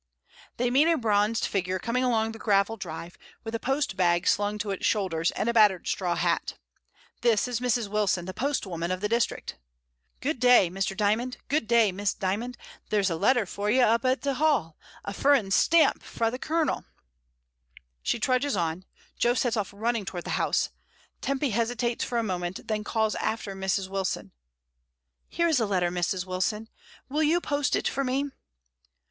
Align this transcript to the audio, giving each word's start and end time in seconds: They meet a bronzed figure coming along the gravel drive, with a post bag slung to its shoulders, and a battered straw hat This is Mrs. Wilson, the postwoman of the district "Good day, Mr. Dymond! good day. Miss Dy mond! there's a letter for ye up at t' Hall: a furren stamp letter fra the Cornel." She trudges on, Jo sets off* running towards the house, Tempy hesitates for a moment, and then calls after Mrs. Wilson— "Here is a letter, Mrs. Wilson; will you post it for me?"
They 0.57 0.71
meet 0.71 0.91
a 0.91 0.97
bronzed 0.97 1.45
figure 1.45 1.77
coming 1.77 2.03
along 2.03 2.31
the 2.31 2.39
gravel 2.39 2.75
drive, 2.75 3.19
with 3.43 3.53
a 3.53 3.59
post 3.59 3.95
bag 3.95 4.25
slung 4.27 4.57
to 4.57 4.71
its 4.71 4.83
shoulders, 4.83 5.29
and 5.29 5.47
a 5.47 5.53
battered 5.53 5.87
straw 5.87 6.15
hat 6.15 6.57
This 7.21 7.47
is 7.47 7.59
Mrs. 7.59 7.87
Wilson, 7.87 8.25
the 8.25 8.33
postwoman 8.33 8.89
of 8.89 8.99
the 9.01 9.07
district 9.07 9.59
"Good 10.19 10.39
day, 10.39 10.71
Mr. 10.71 10.97
Dymond! 10.97 11.37
good 11.49 11.67
day. 11.67 11.91
Miss 11.91 12.15
Dy 12.15 12.35
mond! 12.35 12.57
there's 12.89 13.11
a 13.11 13.15
letter 13.15 13.45
for 13.45 13.69
ye 13.69 13.79
up 13.79 14.03
at 14.03 14.23
t' 14.23 14.31
Hall: 14.31 14.75
a 15.05 15.13
furren 15.13 15.51
stamp 15.53 15.97
letter 15.97 16.07
fra 16.09 16.31
the 16.31 16.39
Cornel." 16.39 16.83
She 18.01 18.17
trudges 18.19 18.57
on, 18.57 18.85
Jo 19.19 19.35
sets 19.35 19.55
off* 19.55 19.71
running 19.71 20.05
towards 20.05 20.23
the 20.25 20.31
house, 20.31 20.71
Tempy 21.21 21.51
hesitates 21.51 22.03
for 22.03 22.17
a 22.17 22.23
moment, 22.23 22.57
and 22.57 22.67
then 22.67 22.83
calls 22.83 23.13
after 23.13 23.53
Mrs. 23.55 23.87
Wilson— 23.87 24.31
"Here 25.29 25.47
is 25.47 25.59
a 25.59 25.67
letter, 25.67 25.91
Mrs. 25.91 26.25
Wilson; 26.25 26.69
will 27.07 27.21
you 27.21 27.39
post 27.39 27.75
it 27.75 27.87
for 27.87 28.03
me?" 28.03 28.31